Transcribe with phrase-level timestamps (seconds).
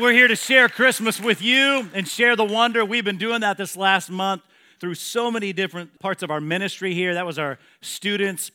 [0.00, 2.84] We're here to share Christmas with you and share the wonder.
[2.84, 4.42] We've been doing that this last month
[4.80, 7.14] through so many different parts of our ministry here.
[7.14, 8.50] That was our students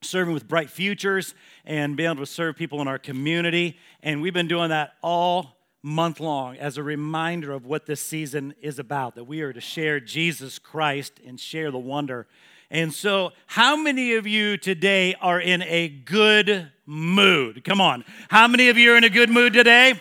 [0.00, 3.76] serving with bright futures and being able to serve people in our community.
[4.00, 8.54] And we've been doing that all month long as a reminder of what this season
[8.60, 12.28] is about that we are to share Jesus Christ and share the wonder.
[12.70, 17.64] And so, how many of you today are in a good mood?
[17.64, 18.04] Come on.
[18.28, 20.00] How many of you are in a good mood today?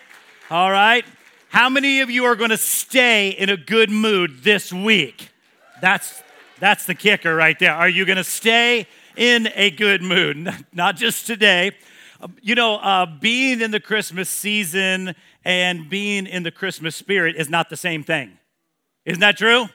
[0.52, 1.04] All right.
[1.50, 5.30] How many of you are going to stay in a good mood this week?
[5.82, 6.22] That's
[6.60, 7.74] that's the kicker right there.
[7.74, 8.86] Are you going to stay
[9.18, 10.48] in a good mood?
[10.72, 11.72] Not just today.
[12.44, 17.50] You know, uh, being in the Christmas season and being in the Christmas spirit is
[17.50, 18.38] not the same thing.
[19.04, 19.66] Isn't that true?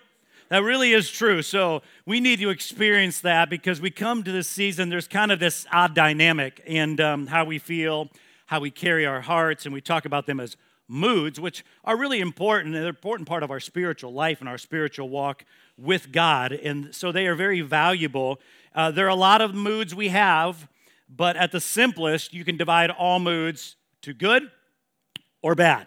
[0.50, 1.42] That really is true.
[1.42, 5.41] So we need to experience that because we come to this season, there's kind of
[5.41, 8.09] this odd dynamic and um, how we feel
[8.50, 10.56] how we carry our hearts, and we talk about them as
[10.88, 12.74] moods, which are really important.
[12.74, 15.44] They're an important part of our spiritual life and our spiritual walk
[15.78, 16.50] with God.
[16.50, 18.41] And so they are very valuable.
[18.75, 20.66] Uh, there are a lot of moods we have,
[21.08, 24.50] but at the simplest, you can divide all moods to good
[25.42, 25.86] or bad.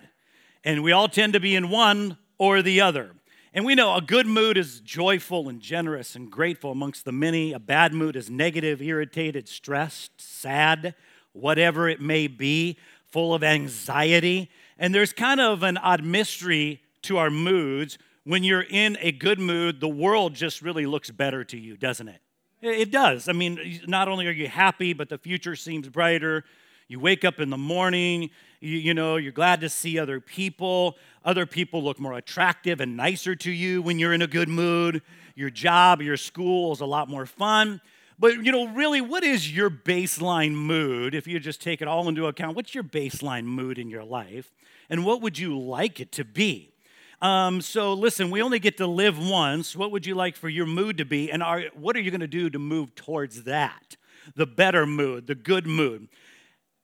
[0.64, 3.12] And we all tend to be in one or the other.
[3.54, 7.52] And we know a good mood is joyful and generous and grateful amongst the many.
[7.52, 10.96] A bad mood is negative, irritated, stressed, sad,
[11.34, 14.50] whatever it may be, full of anxiety.
[14.78, 17.98] And there's kind of an odd mystery to our moods.
[18.24, 22.08] When you're in a good mood, the world just really looks better to you, doesn't
[22.08, 22.22] it?
[22.62, 23.28] It does.
[23.28, 26.46] I mean, not only are you happy, but the future seems brighter.
[26.88, 28.30] You wake up in the morning,
[28.62, 30.98] you, you, know, you're glad to see other people.
[31.26, 35.02] Other people look more attractive and nicer to you when you're in a good mood.
[35.36, 37.82] Your job, your school is a lot more fun.
[38.20, 41.16] But, you know, really, what is your baseline mood?
[41.16, 44.52] If you just take it all into account, what's your baseline mood in your life?
[44.90, 46.74] And what would you like it to be?
[47.22, 49.76] Um, so, listen, we only get to live once.
[49.76, 51.32] What would you like for your mood to be?
[51.32, 53.96] And are, what are you going to do to move towards that?
[54.36, 56.08] The better mood, the good mood.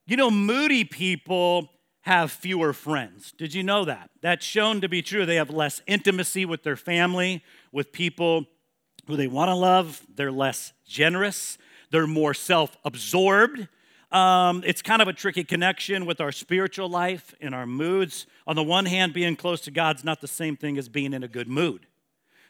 [0.07, 1.69] You know, moody people
[2.01, 3.33] have fewer friends.
[3.37, 4.09] Did you know that?
[4.21, 5.25] That's shown to be true.
[5.25, 8.45] They have less intimacy with their family, with people
[9.09, 10.01] who they want to love.
[10.15, 11.57] They're less generous,
[11.91, 13.67] they're more self absorbed.
[14.11, 18.25] Um, it's kind of a tricky connection with our spiritual life and our moods.
[18.47, 21.23] On the one hand, being close to God's not the same thing as being in
[21.23, 21.85] a good mood.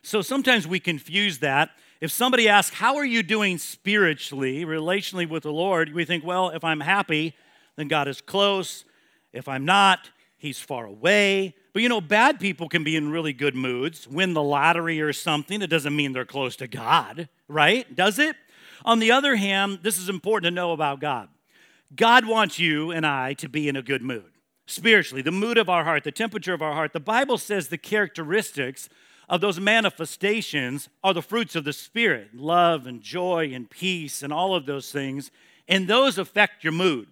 [0.01, 1.71] So sometimes we confuse that.
[1.99, 5.93] If somebody asks, How are you doing spiritually, relationally with the Lord?
[5.93, 7.35] we think, Well, if I'm happy,
[7.77, 8.83] then God is close.
[9.31, 10.09] If I'm not,
[10.39, 11.53] He's far away.
[11.73, 15.13] But you know, bad people can be in really good moods, win the lottery or
[15.13, 15.61] something.
[15.61, 17.93] It doesn't mean they're close to God, right?
[17.93, 18.37] Does it?
[18.85, 21.27] On the other hand, this is important to know about God.
[21.93, 24.31] God wants you and I to be in a good mood.
[24.65, 26.93] Spiritually, the mood of our heart, the temperature of our heart.
[26.93, 28.87] The Bible says the characteristics
[29.27, 34.31] of those manifestations are the fruits of the Spirit love and joy and peace and
[34.31, 35.31] all of those things.
[35.67, 37.07] And those affect your mood.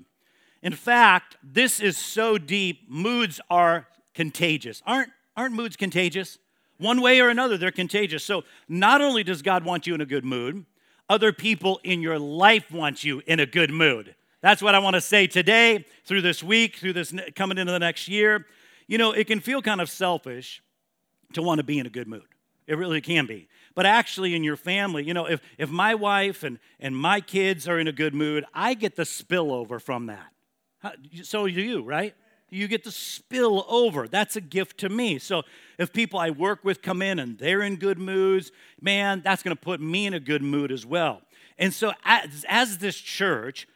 [0.61, 4.81] In fact, this is so deep, moods are contagious.
[4.85, 6.37] Aren't, aren't moods contagious?
[6.77, 8.23] One way or another, they're contagious.
[8.23, 10.65] So, not only does God want you in a good mood,
[11.09, 14.15] other people in your life want you in a good mood.
[14.41, 17.79] That's what I want to say today, through this week, through this coming into the
[17.79, 18.45] next year.
[18.87, 20.61] You know, it can feel kind of selfish
[21.33, 22.25] to want to be in a good mood.
[22.67, 23.47] It really can be.
[23.73, 27.67] But actually, in your family, you know, if, if my wife and, and my kids
[27.67, 30.33] are in a good mood, I get the spillover from that.
[31.23, 32.13] So do you, right?
[32.49, 34.07] You get to spill over.
[34.07, 35.19] That's a gift to me.
[35.19, 35.43] So
[35.77, 39.55] if people I work with come in and they're in good moods, man, that's going
[39.55, 41.21] to put me in a good mood as well.
[41.57, 43.67] And so as, as this church,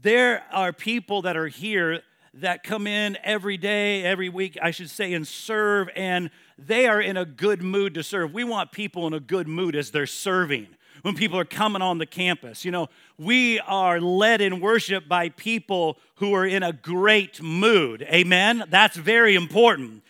[0.00, 2.02] there are people that are here
[2.34, 7.00] that come in every day, every week, I should say, and serve, and they are
[7.00, 8.32] in a good mood to serve.
[8.32, 10.68] We want people in a good mood as they're serving
[11.04, 12.64] when people are coming on the campus.
[12.64, 12.88] You know,
[13.18, 18.00] we are led in worship by people who are in a great mood.
[18.10, 18.64] Amen?
[18.70, 20.02] That's very important.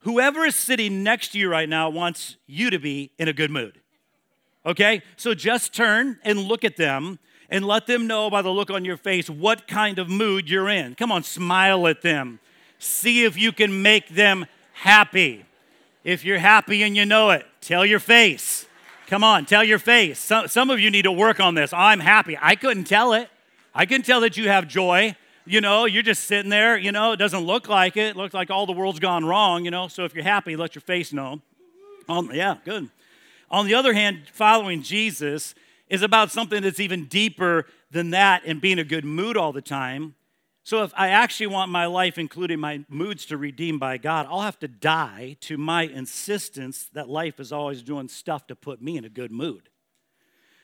[0.00, 3.50] Whoever is sitting next to you right now wants you to be in a good
[3.50, 3.80] mood.
[4.66, 5.00] Okay?
[5.16, 7.18] So just turn and look at them
[7.48, 10.68] and let them know by the look on your face what kind of mood you're
[10.68, 10.96] in.
[10.96, 12.40] Come on, smile at them.
[12.78, 14.44] See if you can make them
[14.74, 15.46] happy.
[16.04, 18.66] If you're happy and you know it, tell your face.
[19.06, 20.18] Come on, tell your face.
[20.18, 21.72] Some, some of you need to work on this.
[21.72, 22.38] I'm happy.
[22.40, 23.28] I couldn't tell it.
[23.74, 25.16] I can tell that you have joy.
[25.44, 28.10] You know, you're just sitting there, you know, it doesn't look like it.
[28.10, 29.88] It looks like all the world's gone wrong, you know.
[29.88, 31.40] So if you're happy, let your face know.
[32.08, 32.88] Um, yeah, good.
[33.50, 35.54] On the other hand, following Jesus
[35.88, 39.60] is about something that's even deeper than that and being a good mood all the
[39.60, 40.14] time.
[40.64, 44.42] So if I actually want my life, including my moods, to redeem by God, I'll
[44.42, 48.96] have to die to my insistence that life is always doing stuff to put me
[48.96, 49.68] in a good mood.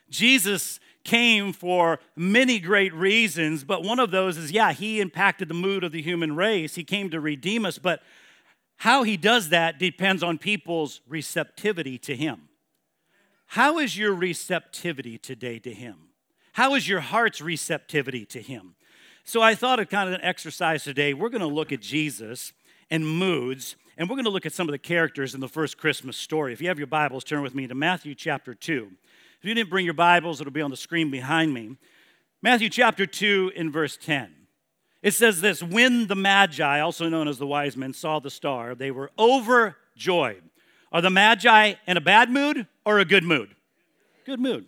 [0.09, 5.53] Jesus came for many great reasons, but one of those is yeah, he impacted the
[5.53, 6.75] mood of the human race.
[6.75, 8.01] He came to redeem us, but
[8.77, 12.47] how he does that depends on people's receptivity to him.
[13.47, 15.97] How is your receptivity today to him?
[16.53, 18.75] How is your heart's receptivity to him?
[19.29, 21.13] So I thought of kind of an exercise today.
[21.13, 22.51] We're going to look at Jesus
[22.89, 25.77] and moods, and we're going to look at some of the characters in the first
[25.77, 26.51] Christmas story.
[26.51, 28.89] If you have your Bibles, turn with me to Matthew chapter 2.
[29.39, 31.77] If you didn't bring your Bibles, it'll be on the screen behind me.
[32.41, 34.33] Matthew chapter 2 in verse 10.
[35.03, 38.73] It says this When the Magi, also known as the wise men, saw the star,
[38.73, 40.41] they were overjoyed.
[40.91, 43.53] Are the Magi in a bad mood or a good mood?
[44.25, 44.65] Good mood.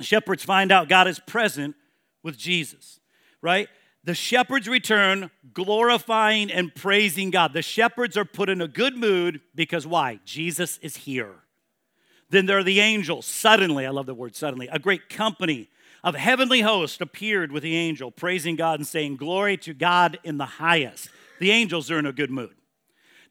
[0.00, 1.74] Shepherds find out God is present
[2.22, 3.00] with Jesus,
[3.40, 3.70] right?
[4.06, 7.52] The shepherds return glorifying and praising God.
[7.52, 10.20] The shepherds are put in a good mood because why?
[10.24, 11.34] Jesus is here.
[12.30, 13.26] Then there are the angels.
[13.26, 15.68] Suddenly, I love the word suddenly, a great company
[16.04, 20.38] of heavenly hosts appeared with the angel, praising God and saying, Glory to God in
[20.38, 21.08] the highest.
[21.40, 22.54] The angels are in a good mood.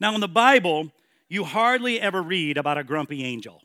[0.01, 0.91] Now, in the Bible,
[1.29, 3.61] you hardly ever read about a grumpy angel.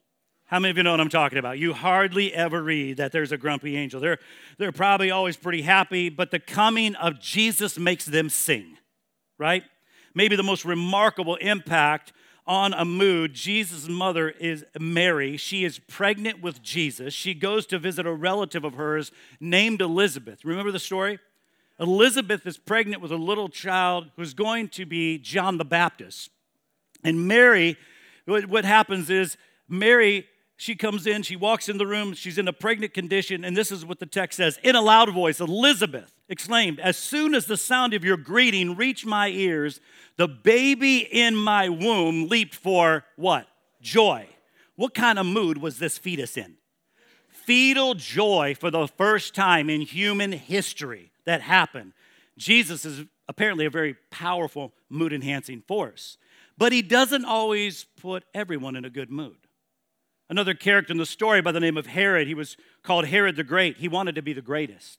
[0.50, 1.61] How many of you know what I'm talking about?
[1.61, 4.00] You hardly ever read that there's a grumpy angel.
[4.00, 4.19] They're,
[4.58, 8.76] they're probably always pretty happy, but the coming of Jesus makes them sing,
[9.38, 9.62] right?
[10.12, 12.12] Maybe the most remarkable impact
[12.49, 13.32] on a mood.
[13.32, 15.37] Jesus' mother is Mary.
[15.37, 17.14] She is pregnant with Jesus.
[17.14, 20.44] She goes to visit a relative of hers named Elizabeth.
[20.44, 21.20] Remember the story?
[21.79, 26.29] Elizabeth is pregnant with a little child who's going to be John the Baptist.
[27.05, 27.76] And Mary,
[28.26, 29.37] what happens is,
[29.73, 30.26] Mary
[30.61, 33.73] she comes in, she walks in the room, she's in a pregnant condition, and this
[33.73, 34.59] is what the text says.
[34.62, 39.07] In a loud voice, Elizabeth exclaimed, As soon as the sound of your greeting reached
[39.07, 39.81] my ears,
[40.19, 43.49] the baby in my womb leaped for what?
[43.81, 44.27] Joy.
[44.77, 46.57] What kind of mood was this fetus in?
[47.31, 51.95] Fetal joy for the first time in human history that happened.
[52.37, 56.19] Jesus is apparently a very powerful mood enhancing force,
[56.59, 59.39] but he doesn't always put everyone in a good mood
[60.31, 62.29] another character in the story by the name of Herod.
[62.29, 63.79] He was called Herod the Great.
[63.79, 64.99] He wanted to be the greatest.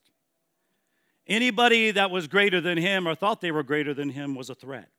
[1.26, 4.56] Anybody that was greater than him or thought they were greater than him was a
[4.56, 4.90] threat.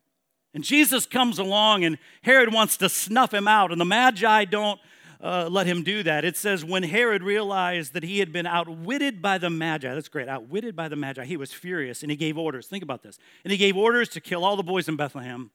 [0.55, 4.81] And Jesus comes along, and Herod wants to snuff him out, and the Magi don't
[5.23, 6.25] uh, let him do that.
[6.25, 10.29] It says, when Herod realized that he had been outwitted by the Magi, that's great,
[10.29, 12.67] outwitted by the Magi, he was furious and he gave orders.
[12.67, 13.19] Think about this.
[13.45, 15.51] And he gave orders to kill all the boys in Bethlehem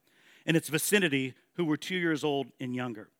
[0.46, 3.10] and its vicinity who were two years old and younger.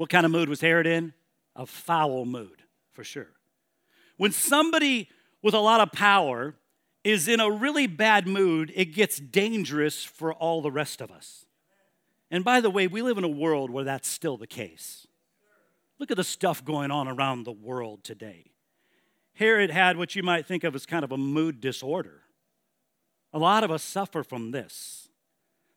[0.00, 1.12] What kind of mood was Herod in?
[1.54, 3.28] A foul mood, for sure.
[4.16, 5.10] When somebody
[5.42, 6.54] with a lot of power
[7.04, 11.44] is in a really bad mood, it gets dangerous for all the rest of us.
[12.30, 15.06] And by the way, we live in a world where that's still the case.
[15.98, 18.52] Look at the stuff going on around the world today.
[19.34, 22.22] Herod had what you might think of as kind of a mood disorder.
[23.34, 24.99] A lot of us suffer from this.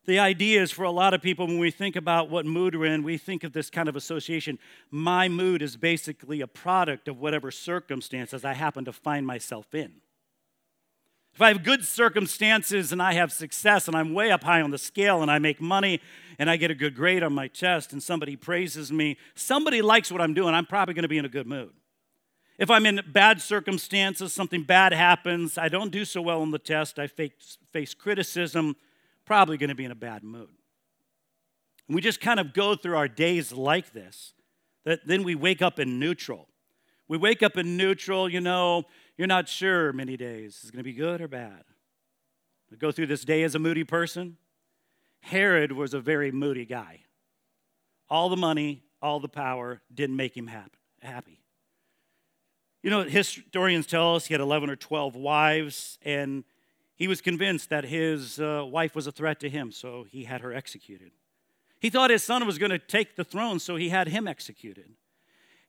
[0.06, 2.94] The idea is for a lot of people, when we think about what mood we're
[2.94, 4.60] in, we think of this kind of association.
[4.92, 9.94] My mood is basically a product of whatever circumstances I happen to find myself in.
[11.34, 14.72] If I have good circumstances and I have success and I'm way up high on
[14.72, 16.00] the scale and I make money
[16.38, 20.12] and I get a good grade on my test and somebody praises me, somebody likes
[20.12, 21.72] what I'm doing, I'm probably going to be in a good mood.
[22.60, 26.60] If I'm in bad circumstances, something bad happens, I don't do so well on the
[26.60, 28.76] test, I face, face criticism,
[29.26, 30.50] probably going to be in a bad mood.
[31.88, 34.34] And we just kind of go through our days like this,
[34.86, 36.48] that then we wake up in neutral.
[37.08, 38.84] We wake up in neutral, you know,
[39.18, 40.62] you're not sure many days.
[40.64, 41.64] Is going to be good or bad?
[42.72, 44.38] We go through this day as a moody person.
[45.22, 47.02] Herod was a very moody guy.
[48.10, 50.50] All the money, all the power didn't make him
[51.02, 51.40] happy.
[52.82, 56.44] You know, historians tell us he had 11 or 12 wives, and
[56.96, 60.42] he was convinced that his uh, wife was a threat to him, so he had
[60.42, 61.12] her executed.
[61.80, 64.92] He thought his son was going to take the throne, so he had him executed.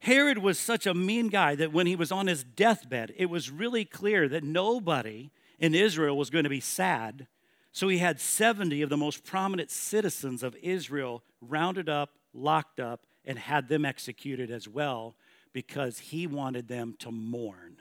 [0.00, 3.50] Herod was such a mean guy that when he was on his deathbed, it was
[3.50, 7.26] really clear that nobody in Israel was going to be sad.
[7.72, 13.06] So he had 70 of the most prominent citizens of Israel rounded up, locked up,
[13.24, 15.16] and had them executed as well
[15.54, 17.73] because he wanted them to mourn.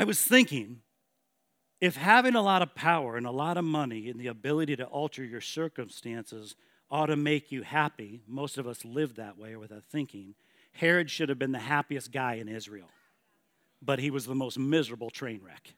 [0.00, 0.80] I was thinking
[1.78, 4.86] if having a lot of power and a lot of money and the ability to
[4.86, 6.56] alter your circumstances
[6.90, 10.34] ought to make you happy, most of us live that way without thinking.
[10.72, 12.88] Herod should have been the happiest guy in Israel.
[13.82, 15.74] but he was the most miserable train wreck.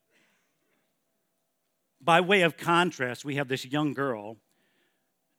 [2.01, 4.37] By way of contrast, we have this young girl,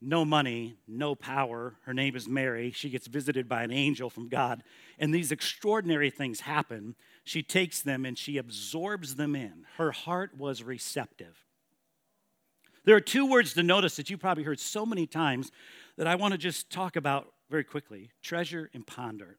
[0.03, 1.75] no money, no power.
[1.85, 2.71] Her name is Mary.
[2.71, 4.63] She gets visited by an angel from God,
[4.99, 6.95] and these extraordinary things happen.
[7.23, 9.65] She takes them and she absorbs them in.
[9.77, 11.45] Her heart was receptive.
[12.85, 15.51] There are two words to notice that you probably heard so many times
[15.97, 19.37] that I want to just talk about very quickly treasure and ponder.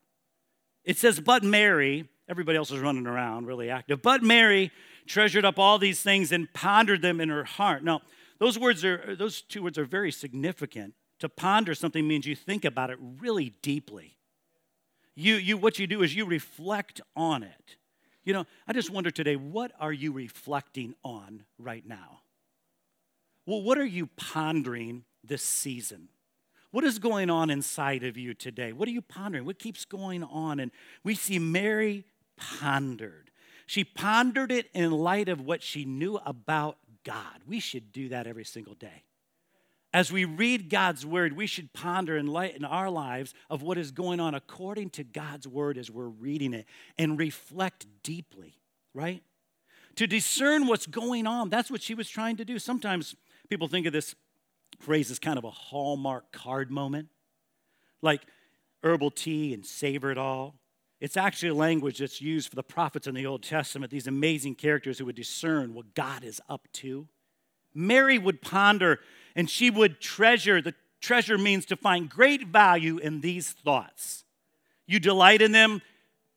[0.84, 4.70] It says, But Mary, everybody else is running around really active, but Mary
[5.06, 7.84] treasured up all these things and pondered them in her heart.
[7.84, 8.00] Now,
[8.38, 10.94] those words are, those two words are very significant.
[11.20, 14.16] To ponder something means you think about it really deeply.
[15.14, 17.76] You, you, what you do is you reflect on it.
[18.24, 22.20] You know, I just wonder today, what are you reflecting on right now?
[23.46, 26.08] Well, what are you pondering this season?
[26.70, 28.72] What is going on inside of you today?
[28.72, 29.44] What are you pondering?
[29.44, 30.58] What keeps going on?
[30.58, 30.72] And
[31.04, 32.04] we see Mary
[32.36, 33.30] pondered.
[33.66, 37.42] She pondered it in light of what she knew about God.
[37.46, 39.04] We should do that every single day.
[39.92, 43.78] As we read God's word, we should ponder and light in our lives of what
[43.78, 46.66] is going on according to God's word as we're reading it
[46.98, 48.58] and reflect deeply,
[48.92, 49.22] right?
[49.94, 51.48] To discern what's going on.
[51.48, 52.58] That's what she was trying to do.
[52.58, 53.14] Sometimes
[53.48, 54.16] people think of this
[54.80, 57.08] phrase as kind of a hallmark card moment,
[58.02, 58.22] like
[58.82, 60.56] herbal tea and savor it all.
[61.04, 64.54] It's actually a language that's used for the prophets in the Old Testament, these amazing
[64.54, 67.06] characters who would discern what God is up to.
[67.74, 69.00] Mary would ponder
[69.36, 70.62] and she would treasure.
[70.62, 74.24] The treasure means to find great value in these thoughts.
[74.86, 75.82] You delight in them,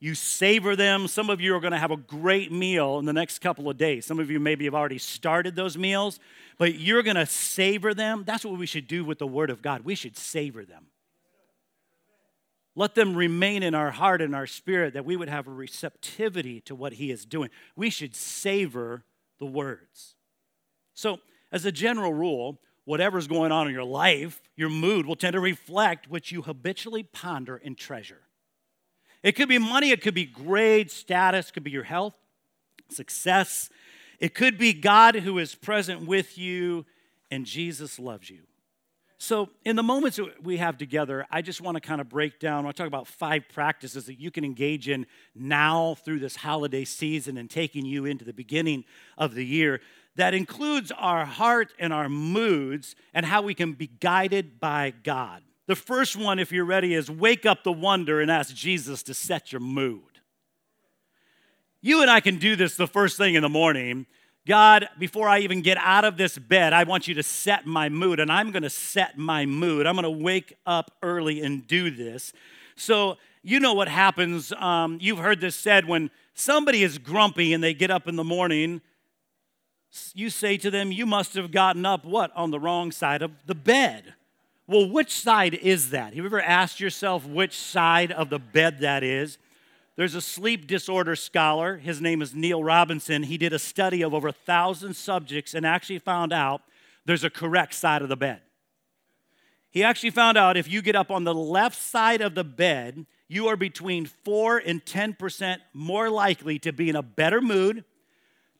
[0.01, 1.07] you savor them.
[1.07, 3.77] Some of you are going to have a great meal in the next couple of
[3.77, 4.05] days.
[4.05, 6.19] Some of you maybe have already started those meals,
[6.57, 8.25] but you're going to savor them.
[8.27, 9.85] That's what we should do with the Word of God.
[9.85, 10.87] We should savor them.
[12.77, 16.61] Let them remain in our heart and our spirit that we would have a receptivity
[16.61, 17.49] to what He is doing.
[17.75, 19.03] We should savor
[19.39, 20.13] the words.
[20.93, 21.17] So,
[21.51, 25.39] as a general rule, whatever's going on in your life, your mood will tend to
[25.39, 28.21] reflect what you habitually ponder and treasure.
[29.23, 32.13] It could be money, it could be grade, status, could be your health,
[32.89, 33.71] success.
[34.19, 36.85] It could be God who is present with you
[37.31, 38.43] and Jesus loves you.
[39.19, 42.59] So, in the moments we have together, I just want to kind of break down.
[42.59, 46.35] I want to talk about five practices that you can engage in now through this
[46.35, 48.85] holiday season and taking you into the beginning
[49.17, 49.81] of the year
[50.17, 55.43] that includes our heart and our moods and how we can be guided by God.
[55.67, 59.13] The first one, if you're ready, is wake up the wonder and ask Jesus to
[59.13, 60.01] set your mood.
[61.81, 64.07] You and I can do this the first thing in the morning
[64.47, 67.89] God, before I even get out of this bed, I want you to set my
[67.89, 69.85] mood, and I'm gonna set my mood.
[69.85, 72.31] I'm gonna wake up early and do this.
[72.77, 74.53] So, you know what happens.
[74.53, 78.23] Um, you've heard this said when somebody is grumpy and they get up in the
[78.23, 78.79] morning,
[80.13, 82.31] you say to them, You must have gotten up what?
[82.33, 84.13] On the wrong side of the bed.
[84.65, 86.07] Well, which side is that?
[86.07, 89.37] Have you ever asked yourself which side of the bed that is?
[89.97, 91.77] There's a sleep disorder scholar.
[91.77, 93.23] His name is Neil Robinson.
[93.23, 96.61] He did a study of over a thousand subjects and actually found out
[97.05, 98.41] there's a correct side of the bed.
[99.71, 103.07] He actually found out if you get up on the left side of the bed,
[103.27, 107.83] you are between 4 and 10% more likely to be in a better mood,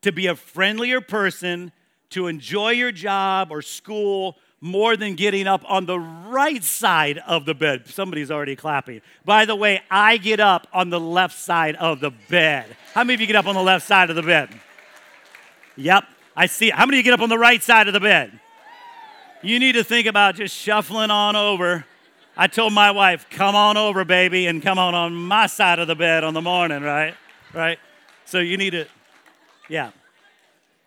[0.02, 1.72] to be a friendlier person,
[2.10, 7.46] to enjoy your job or school, more than getting up on the right side of
[7.46, 7.88] the bed.
[7.88, 9.02] Somebody's already clapping.
[9.24, 12.76] By the way, I get up on the left side of the bed.
[12.94, 14.50] How many of you get up on the left side of the bed?
[15.76, 16.72] Yep, I see.
[16.72, 18.40] How many of you get up on the right side of the bed?
[19.44, 21.86] You need to think about just shuffling on over.
[22.36, 25.88] I told my wife, come on over, baby, and come on on my side of
[25.88, 27.14] the bed on the morning, right?
[27.54, 27.78] Right?
[28.26, 28.86] So you need to,
[29.70, 29.92] yeah.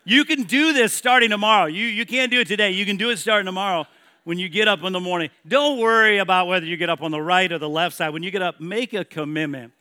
[0.04, 1.66] You can do this starting tomorrow.
[1.66, 2.70] You, you can't do it today.
[2.70, 3.86] You can do it starting tomorrow
[4.24, 5.30] when you get up in the morning.
[5.46, 8.10] Don't worry about whether you get up on the right or the left side.
[8.10, 9.72] When you get up, make a commitment.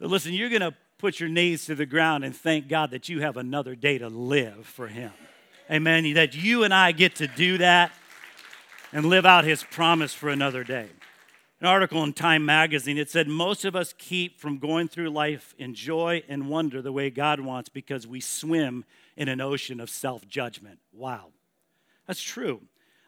[0.00, 3.08] But listen, you're going to put your knees to the ground and thank God that
[3.08, 5.12] you have another day to live for Him.
[5.70, 6.14] Amen.
[6.14, 7.92] That you and I get to do that
[8.92, 10.88] and live out His promise for another day.
[11.60, 15.54] An article in Time magazine, it said, Most of us keep from going through life
[15.58, 18.84] in joy and wonder the way God wants because we swim
[19.16, 20.78] in an ocean of self judgment.
[20.92, 21.28] Wow.
[22.06, 22.60] That's true.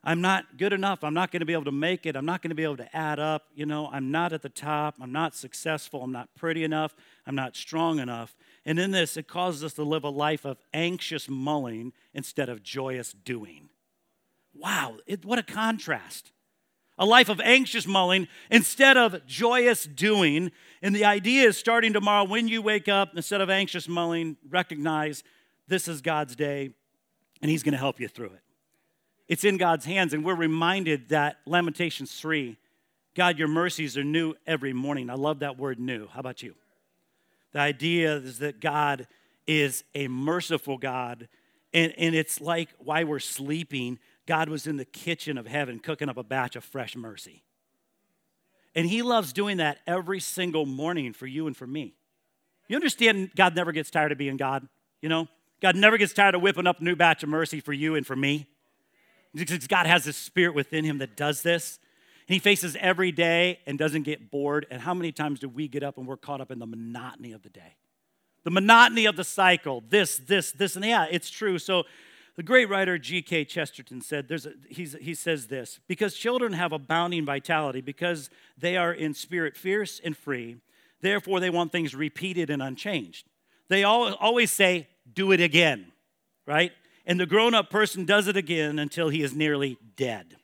[0.06, 1.02] I'm not good enough.
[1.02, 2.14] I'm not going to be able to make it.
[2.14, 3.44] I'm not going to be able to add up.
[3.54, 4.96] You know, I'm not at the top.
[5.00, 6.02] I'm not successful.
[6.02, 6.94] I'm not pretty enough.
[7.26, 8.36] I'm not strong enough.
[8.66, 12.62] And in this, it causes us to live a life of anxious mulling instead of
[12.62, 13.70] joyous doing.
[14.54, 16.32] Wow, it, what a contrast.
[16.98, 20.52] a life of anxious mulling instead of joyous doing.
[20.82, 25.24] And the idea is starting tomorrow when you wake up, instead of anxious mulling, recognize
[25.68, 26.70] this is God's day
[27.42, 28.40] and He's going to help you through it.
[29.28, 32.56] It's in God's hands, and we're reminded that Lamentations 3
[33.14, 35.08] God, your mercies are new every morning.
[35.08, 36.08] I love that word new.
[36.08, 36.56] How about you?
[37.52, 39.06] The idea is that God
[39.46, 41.28] is a merciful God,
[41.72, 46.08] and, and it's like why we're sleeping God was in the kitchen of heaven cooking
[46.08, 47.42] up a batch of fresh mercy.
[48.74, 51.94] And He loves doing that every single morning for you and for me.
[52.68, 54.66] You understand God never gets tired of being God,
[55.00, 55.28] you know?
[55.64, 58.06] God never gets tired of whipping up a new batch of mercy for you and
[58.06, 58.46] for me.
[59.34, 61.78] Because God has this spirit within him that does this.
[62.28, 64.66] And he faces every day and doesn't get bored.
[64.70, 67.32] And how many times do we get up and we're caught up in the monotony
[67.32, 67.76] of the day?
[68.42, 71.58] The monotony of the cycle, this, this, this, and yeah, it's true.
[71.58, 71.84] So
[72.36, 73.46] the great writer G.K.
[73.46, 78.28] Chesterton said, there's a, he says this because children have abounding vitality, because
[78.58, 80.58] they are in spirit fierce and free,
[81.00, 83.24] therefore they want things repeated and unchanged.
[83.68, 85.92] They always say, do it again,
[86.46, 86.72] right?
[87.06, 90.36] And the grown up person does it again until he is nearly dead.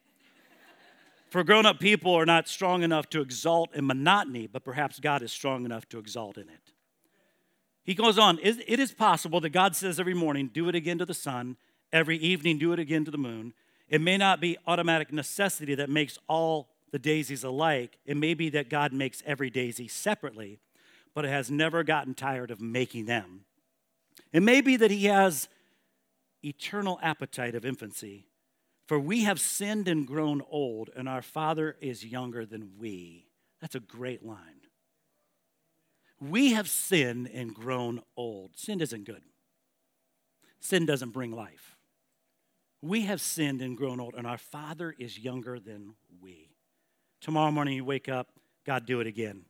[1.31, 5.23] For grown up people are not strong enough to exalt in monotony, but perhaps God
[5.23, 6.73] is strong enough to exalt in it.
[7.85, 11.07] He goes on, it is possible that God says every morning, do it again to
[11.07, 11.57] the sun
[11.93, 13.53] every evening do it again to the moon.
[13.89, 17.99] It may not be automatic necessity that makes all the daisies alike.
[18.05, 20.59] It may be that God makes every daisy separately,
[21.14, 23.45] but it has never gotten tired of making them.
[24.33, 25.49] It may be that He has
[26.45, 28.26] eternal appetite of infancy,
[28.87, 33.26] for we have sinned and grown old, and our Father is younger than we.
[33.61, 34.61] That's a great line.
[36.21, 38.57] We have sinned and grown old.
[38.57, 39.23] Sin isn't good.
[40.61, 41.76] Sin doesn't bring life.
[42.83, 46.50] We have sinned and grown old, and our Father is younger than we.
[47.21, 48.29] Tomorrow morning you wake up,
[48.64, 49.45] God, do it again.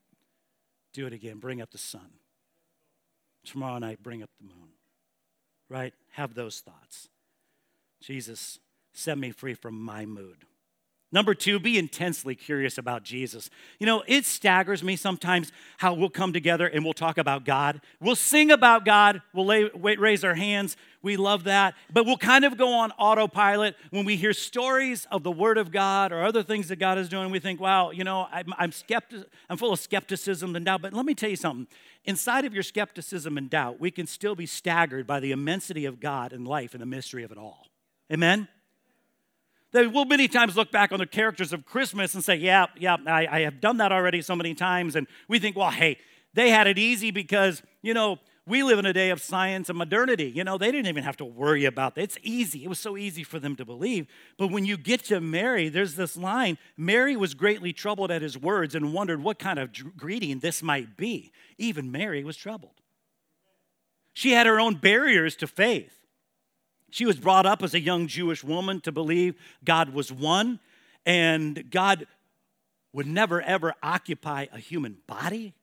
[0.93, 1.39] Do it again.
[1.39, 2.11] Bring up the sun.
[3.45, 4.71] Tomorrow night, bring up the moon.
[5.69, 5.95] Right?
[6.13, 7.09] Have those thoughts.
[8.01, 8.59] Jesus,
[8.93, 10.47] set me free from my mood.
[11.13, 13.51] Number two, be intensely curious about Jesus.
[13.81, 17.81] You know, it staggers me sometimes how we'll come together and we'll talk about God.
[18.01, 19.21] We'll sing about God.
[19.35, 20.77] We'll lay, raise our hands.
[21.03, 21.75] We love that.
[21.93, 25.73] But we'll kind of go on autopilot when we hear stories of the Word of
[25.73, 27.33] God or other things that God is doing.
[27.33, 30.81] We think, wow, you know, I'm, I'm, skeptic, I'm full of skepticism and doubt.
[30.81, 31.67] But let me tell you something.
[32.05, 35.99] Inside of your skepticism and doubt, we can still be staggered by the immensity of
[35.99, 37.67] God and life and the mystery of it all.
[38.13, 38.47] Amen?
[39.73, 42.97] They will many times look back on the characters of Christmas and say, Yeah, yeah,
[43.07, 44.97] I, I have done that already so many times.
[44.97, 45.99] And we think, Well, hey,
[46.35, 49.79] they had it easy because, you know, we live in a day of science and
[49.79, 50.25] modernity.
[50.25, 52.03] You know, they didn't even have to worry about that.
[52.03, 52.65] It's easy.
[52.65, 54.09] It was so easy for them to believe.
[54.39, 58.37] But when you get to Mary, there's this line Mary was greatly troubled at his
[58.37, 61.33] words and wondered what kind of greeting this might be.
[61.59, 62.81] Even Mary was troubled.
[64.13, 66.00] She had her own barriers to faith.
[66.91, 70.61] She was brought up as a young Jewish woman to believe God was one
[71.07, 72.07] and God
[72.93, 75.55] would never ever occupy a human body.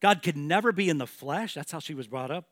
[0.00, 1.54] God could never be in the flesh.
[1.54, 2.46] That's how she was brought up.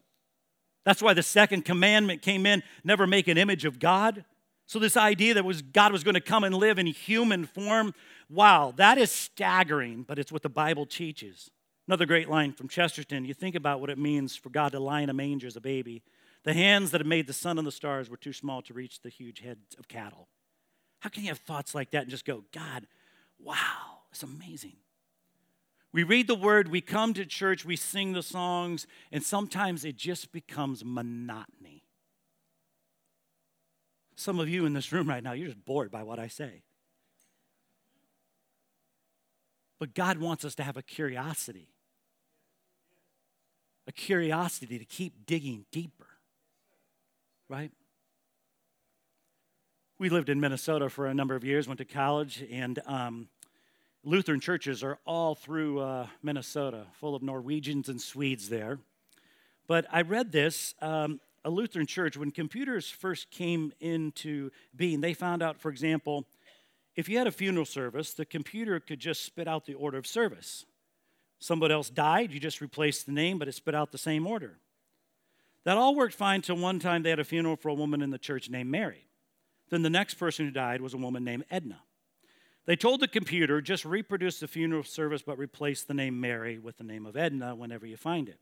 [0.84, 4.24] That's why the second commandment came in never make an image of God.
[4.68, 7.94] So, this idea that was God was going to come and live in human form,
[8.28, 11.50] wow, that is staggering, but it's what the Bible teaches.
[11.86, 15.02] Another great line from Chesterton you think about what it means for God to lie
[15.02, 16.02] in a manger as a baby.
[16.46, 19.00] The hands that had made the sun and the stars were too small to reach
[19.00, 20.28] the huge heads of cattle.
[21.00, 22.86] How can you have thoughts like that and just go, God,
[23.40, 24.76] wow, it's amazing?
[25.92, 29.96] We read the word, we come to church, we sing the songs, and sometimes it
[29.96, 31.82] just becomes monotony.
[34.14, 36.62] Some of you in this room right now, you're just bored by what I say.
[39.80, 41.70] But God wants us to have a curiosity,
[43.88, 46.05] a curiosity to keep digging deeper
[47.48, 47.70] right?
[49.98, 53.28] We lived in Minnesota for a number of years, went to college, and um,
[54.04, 58.78] Lutheran churches are all through uh, Minnesota, full of Norwegians and Swedes there.
[59.66, 65.14] But I read this um, a Lutheran church, when computers first came into being, they
[65.14, 66.26] found out, for example,
[66.96, 70.08] if you had a funeral service, the computer could just spit out the order of
[70.08, 70.66] service.
[71.38, 74.58] Somebody else died, you just replaced the name, but it spit out the same order.
[75.66, 78.10] That all worked fine till one time they had a funeral for a woman in
[78.10, 79.08] the church named Mary.
[79.68, 81.80] Then the next person who died was a woman named Edna.
[82.66, 86.76] They told the computer just reproduce the funeral service but replace the name Mary with
[86.76, 88.38] the name of Edna whenever you find it.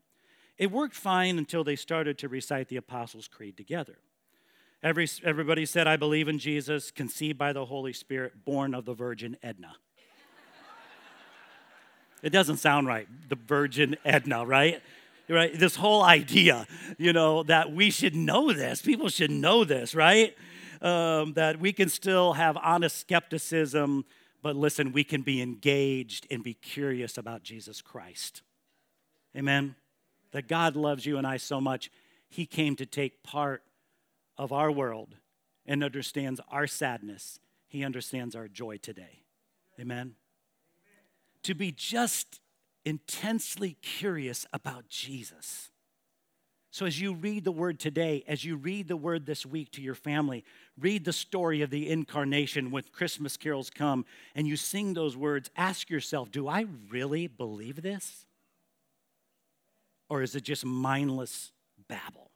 [0.59, 3.97] It worked fine until they started to recite the Apostles' Creed together.
[4.83, 8.93] Every, everybody said, I believe in Jesus, conceived by the Holy Spirit, born of the
[8.93, 9.77] Virgin Edna.
[12.21, 14.83] it doesn't sound right, the Virgin Edna, right?
[15.27, 15.57] Right?
[15.57, 20.35] This whole idea, you know, that we should know this, people should know this, right?
[20.81, 24.05] Um, that we can still have honest skepticism,
[24.43, 28.43] but listen, we can be engaged and be curious about Jesus Christ.
[29.35, 29.75] Amen?
[30.31, 31.89] That God loves you and I so much,
[32.29, 33.63] He came to take part
[34.37, 35.15] of our world
[35.65, 37.39] and understands our sadness.
[37.67, 39.23] He understands our joy today.
[39.79, 40.15] Amen?
[41.43, 42.39] To be just
[42.85, 45.71] intensely curious about Jesus.
[46.71, 49.81] So, as you read the word today, as you read the word this week to
[49.81, 50.43] your family,
[50.77, 55.49] read the story of the incarnation when Christmas carols come and you sing those words,
[55.55, 58.25] ask yourself do I really believe this?
[60.09, 61.53] Or is it just mindless
[61.87, 62.31] babble?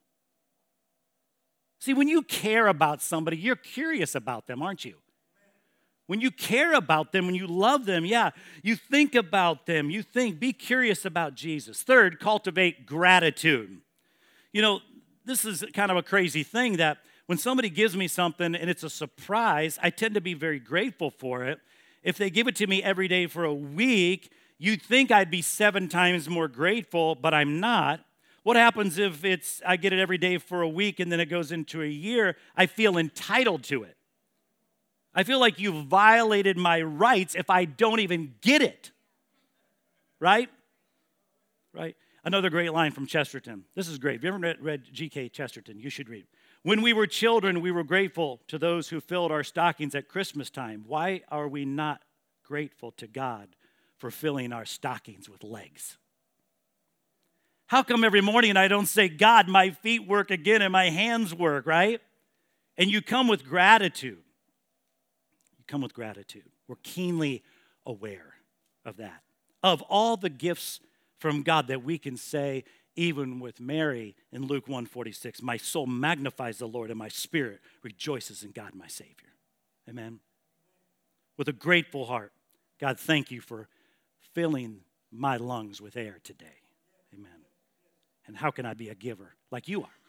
[1.79, 4.95] See, when you care about somebody, you're curious about them, aren't you?
[6.09, 8.31] When you care about them, when you love them, yeah,
[8.63, 9.91] you think about them.
[9.91, 11.83] You think, be curious about Jesus.
[11.83, 13.81] Third, cultivate gratitude.
[14.51, 14.79] You know,
[15.23, 18.81] this is kind of a crazy thing that when somebody gives me something and it's
[18.81, 21.59] a surprise, I tend to be very grateful for it.
[22.01, 25.43] If they give it to me every day for a week, you'd think I'd be
[25.43, 28.03] seven times more grateful, but I'm not.
[28.41, 31.27] What happens if it's I get it every day for a week and then it
[31.27, 32.35] goes into a year?
[32.57, 33.95] I feel entitled to it.
[35.13, 38.91] I feel like you've violated my rights if I don't even get it.
[40.19, 40.49] Right?
[41.73, 41.95] Right?
[42.23, 43.63] Another great line from Chesterton.
[43.75, 44.17] This is great.
[44.17, 45.29] If you ever read, read G.K.
[45.29, 46.25] Chesterton, you should read.
[46.63, 50.49] When we were children, we were grateful to those who filled our stockings at Christmas
[50.49, 50.83] time.
[50.85, 52.01] Why are we not
[52.43, 53.47] grateful to God
[53.97, 55.97] for filling our stockings with legs?
[57.67, 61.33] How come every morning I don't say, God, my feet work again and my hands
[61.33, 62.01] work, right?
[62.77, 64.23] And you come with gratitude.
[65.69, 66.49] Come with gratitude.
[66.67, 67.43] We're keenly
[67.85, 68.33] aware
[68.83, 69.21] of that.
[69.61, 70.79] Of all the gifts
[71.19, 72.63] from God that we can say,
[72.95, 78.41] even with Mary in Luke 146, my soul magnifies the Lord and my spirit rejoices
[78.41, 79.29] in God my Savior.
[79.87, 80.21] Amen.
[81.37, 82.31] With a grateful heart,
[82.79, 83.67] God, thank you for
[84.33, 84.79] filling
[85.11, 86.63] my lungs with air today.
[87.13, 87.29] Amen.
[88.25, 89.99] And how can I be a giver like you are?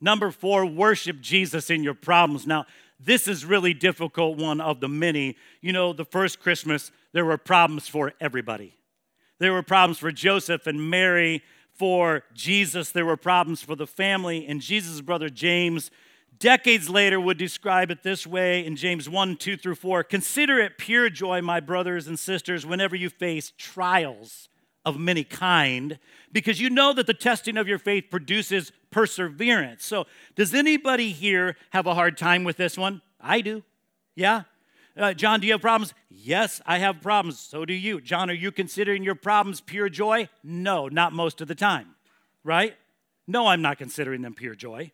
[0.00, 2.46] Number four, worship Jesus in your problems.
[2.46, 2.66] Now,
[3.02, 5.36] this is really difficult one of the many.
[5.60, 8.74] You know, the first Christmas, there were problems for everybody.
[9.38, 14.46] There were problems for Joseph and Mary, for Jesus, there were problems for the family,
[14.46, 15.90] and Jesus' brother James,
[16.38, 20.76] decades later, would describe it this way in James 1 2 through 4 Consider it
[20.76, 24.50] pure joy, my brothers and sisters, whenever you face trials
[24.84, 25.98] of many kind
[26.32, 29.84] because you know that the testing of your faith produces perseverance.
[29.84, 33.02] So, does anybody here have a hard time with this one?
[33.20, 33.62] I do.
[34.14, 34.42] Yeah?
[34.96, 35.94] Uh, John, do you have problems?
[36.08, 37.38] Yes, I have problems.
[37.38, 38.00] So do you.
[38.00, 40.28] John, are you considering your problems pure joy?
[40.42, 41.94] No, not most of the time.
[42.42, 42.74] Right?
[43.26, 44.92] No, I'm not considering them pure joy.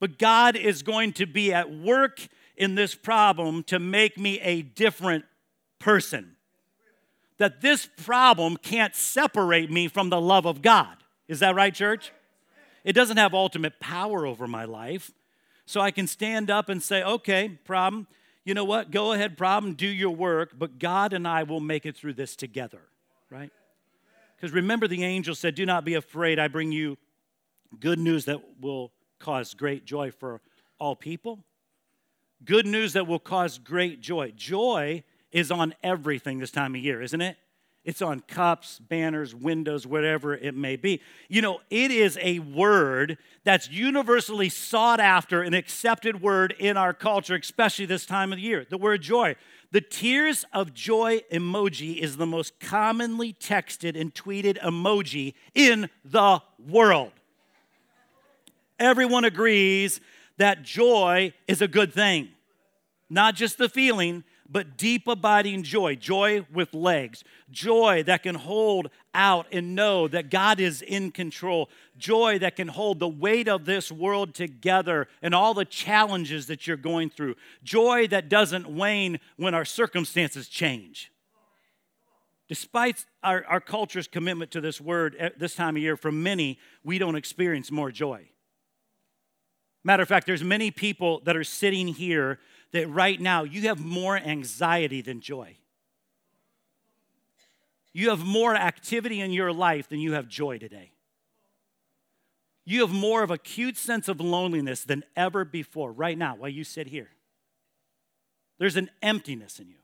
[0.00, 4.62] But God is going to be at work in this problem to make me a
[4.62, 5.24] different
[5.78, 6.36] person
[7.38, 10.96] that this problem can't separate me from the love of God.
[11.28, 12.12] Is that right, church?
[12.84, 15.10] It doesn't have ultimate power over my life.
[15.66, 18.06] So I can stand up and say, okay, problem,
[18.44, 18.90] you know what?
[18.90, 22.34] Go ahead, problem, do your work, but God and I will make it through this
[22.34, 22.80] together,
[23.30, 23.52] right?
[24.36, 26.38] Because remember, the angel said, Do not be afraid.
[26.38, 26.96] I bring you
[27.80, 30.40] good news that will cause great joy for
[30.78, 31.44] all people.
[32.44, 34.32] Good news that will cause great joy.
[34.36, 37.36] Joy is on everything this time of year, isn't it?
[37.84, 41.00] It's on cups, banners, windows, whatever it may be.
[41.28, 46.92] You know, it is a word that's universally sought after, an accepted word in our
[46.92, 48.66] culture, especially this time of the year.
[48.68, 49.36] The word joy.
[49.70, 56.42] The tears of joy emoji is the most commonly texted and tweeted emoji in the
[56.58, 57.12] world.
[58.78, 60.00] Everyone agrees
[60.36, 62.28] that joy is a good thing,
[63.08, 68.88] not just the feeling, but deep abiding joy, joy with legs, joy that can hold
[69.14, 73.66] out and know that God is in control, joy that can hold the weight of
[73.66, 79.20] this world together and all the challenges that you're going through, joy that doesn't wane
[79.36, 81.12] when our circumstances change.
[82.48, 86.58] Despite our, our culture's commitment to this word at this time of year, for many,
[86.82, 88.30] we don't experience more joy.
[89.84, 92.38] Matter of fact, there's many people that are sitting here
[92.72, 95.56] that right now you have more anxiety than joy.
[97.92, 100.92] You have more activity in your life than you have joy today.
[102.64, 106.64] You have more of acute sense of loneliness than ever before, right now, while you
[106.64, 107.08] sit here.
[108.58, 109.76] There's an emptiness in you.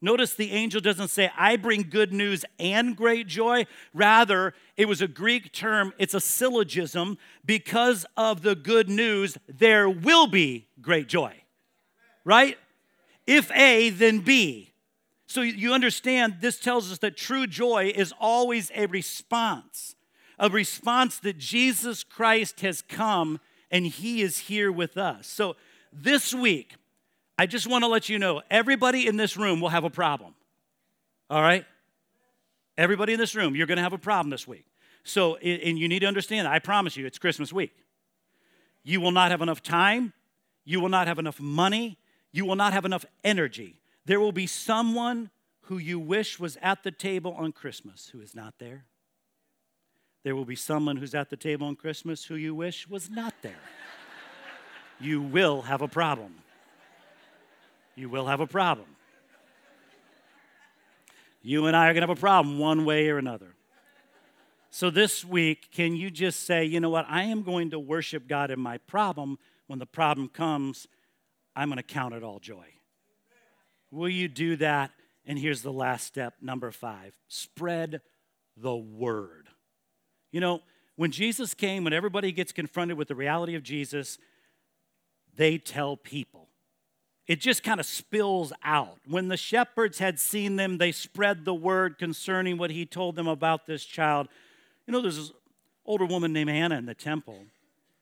[0.00, 3.66] Notice the angel doesn't say, I bring good news and great joy.
[3.94, 7.16] Rather, it was a Greek term, it's a syllogism.
[7.44, 11.34] Because of the good news, there will be great joy.
[12.24, 12.58] Right?
[13.26, 14.72] If A, then B.
[15.26, 19.96] So you understand, this tells us that true joy is always a response,
[20.38, 25.26] a response that Jesus Christ has come and he is here with us.
[25.26, 25.56] So
[25.92, 26.74] this week,
[27.38, 30.34] I just want to let you know everybody in this room will have a problem.
[31.28, 31.64] All right?
[32.78, 34.66] Everybody in this room, you're going to have a problem this week.
[35.04, 37.72] So, and you need to understand, I promise you, it's Christmas week.
[38.82, 40.12] You will not have enough time.
[40.64, 41.98] You will not have enough money.
[42.32, 43.76] You will not have enough energy.
[44.06, 45.30] There will be someone
[45.62, 48.84] who you wish was at the table on Christmas who is not there.
[50.22, 53.34] There will be someone who's at the table on Christmas who you wish was not
[53.42, 53.60] there.
[55.00, 56.34] you will have a problem
[57.96, 58.88] you will have a problem.
[61.42, 63.54] You and I are going to have a problem one way or another.
[64.70, 67.06] So this week, can you just say, you know what?
[67.08, 69.38] I am going to worship God in my problem.
[69.66, 70.88] When the problem comes,
[71.54, 72.66] I'm going to count it all joy.
[73.90, 74.90] Will you do that?
[75.26, 78.00] And here's the last step, number five spread
[78.56, 79.48] the word.
[80.32, 80.60] You know,
[80.96, 84.18] when Jesus came, when everybody gets confronted with the reality of Jesus,
[85.36, 86.43] they tell people
[87.26, 88.98] it just kind of spills out.
[89.06, 93.28] When the shepherds had seen them, they spread the word concerning what he told them
[93.28, 94.28] about this child.
[94.86, 95.32] You know, there's this
[95.86, 97.38] older woman named Anna in the temple.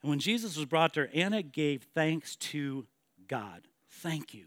[0.02, 2.86] And when Jesus was brought to her, Anna gave thanks to
[3.28, 3.62] God.
[3.88, 4.46] Thank you.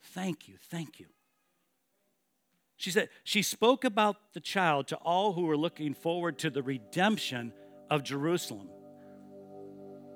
[0.00, 0.54] Thank you.
[0.70, 1.06] Thank you.
[2.78, 6.62] She said, she spoke about the child to all who were looking forward to the
[6.62, 7.52] redemption
[7.90, 8.68] of Jerusalem.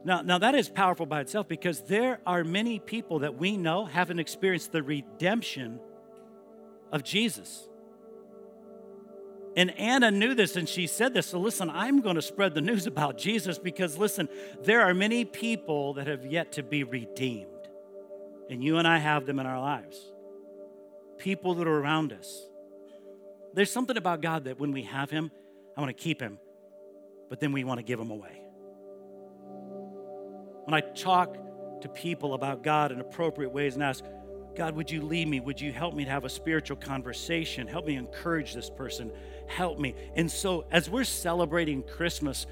[0.04, 3.84] Now, now that is powerful by itself because there are many people that we know
[3.84, 5.78] haven't experienced the redemption
[6.92, 7.68] of Jesus.
[9.56, 11.26] And Anna knew this and she said this.
[11.26, 14.28] So, listen, I'm going to spread the news about Jesus because, listen,
[14.62, 17.48] there are many people that have yet to be redeemed.
[18.48, 20.00] And you and I have them in our lives.
[21.18, 22.48] People that are around us.
[23.52, 25.30] There's something about God that when we have Him,
[25.76, 26.38] I want to keep Him,
[27.28, 28.39] but then we want to give Him away.
[30.64, 31.37] When I talk
[31.83, 34.05] to people about God in appropriate ways and ask,
[34.57, 35.40] God, would you lead me?
[35.40, 37.66] Would you help me to have a spiritual conversation?
[37.66, 39.11] Help me encourage this person.
[39.46, 39.94] Help me.
[40.16, 42.46] And so, as we're celebrating Christmas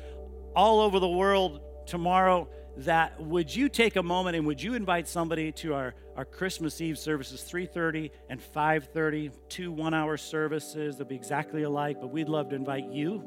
[0.55, 5.09] all over the world tomorrow, that would you take a moment and would you invite
[5.09, 10.97] somebody to our, our Christmas Eve services, 3:30 and 5:30, two one-hour services.
[10.97, 13.21] They'll be exactly alike, but we'd love to invite you.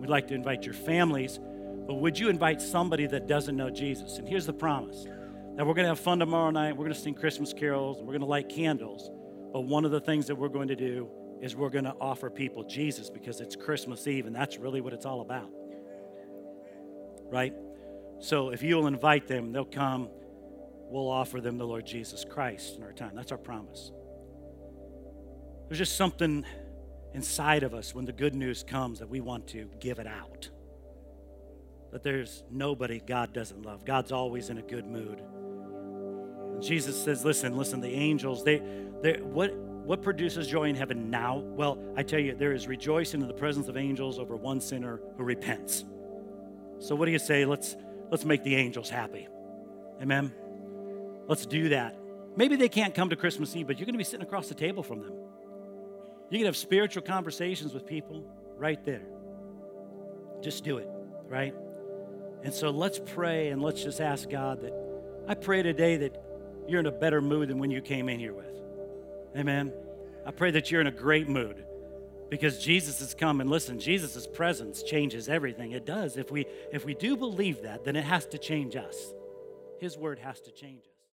[0.00, 1.38] We'd like to invite your families.
[1.86, 4.18] But would you invite somebody that doesn't know Jesus?
[4.18, 5.04] And here's the promise
[5.56, 6.72] that we're going to have fun tomorrow night.
[6.72, 7.98] We're going to sing Christmas carols.
[7.98, 9.10] We're going to light candles.
[9.52, 11.10] But one of the things that we're going to do
[11.42, 14.92] is we're going to offer people Jesus because it's Christmas Eve and that's really what
[14.92, 15.50] it's all about.
[17.30, 17.52] Right?
[18.20, 20.08] So if you'll invite them, they'll come.
[20.88, 23.12] We'll offer them the Lord Jesus Christ in our time.
[23.14, 23.90] That's our promise.
[25.68, 26.44] There's just something
[27.12, 30.48] inside of us when the good news comes that we want to give it out
[31.92, 33.84] that there's nobody God doesn't love.
[33.84, 35.22] God's always in a good mood.
[36.52, 38.62] And Jesus says, listen, listen, the angels, they,
[39.02, 41.38] they what, what produces joy in heaven now?
[41.38, 45.00] Well, I tell you, there is rejoicing in the presence of angels over one sinner
[45.16, 45.84] who repents.
[46.78, 47.44] So what do you say?
[47.44, 47.76] Let's
[48.10, 49.28] let's make the angels happy.
[50.00, 50.32] Amen.
[51.28, 51.96] Let's do that.
[52.36, 54.54] Maybe they can't come to Christmas Eve, but you're going to be sitting across the
[54.54, 55.12] table from them.
[56.30, 58.24] You can have spiritual conversations with people
[58.56, 59.02] right there.
[60.40, 60.88] Just do it,
[61.28, 61.54] right?
[62.42, 64.72] And so let's pray and let's just ask God that
[65.28, 66.22] I pray today that
[66.66, 68.60] you're in a better mood than when you came in here with.
[69.36, 69.72] Amen.
[70.26, 71.64] I pray that you're in a great mood
[72.30, 75.72] because Jesus has come and listen, Jesus' presence changes everything.
[75.72, 76.16] It does.
[76.16, 79.12] If we if we do believe that, then it has to change us.
[79.78, 80.91] His word has to change us.